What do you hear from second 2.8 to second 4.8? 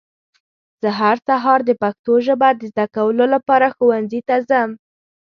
کولو لپاره ښونځي ته ځم.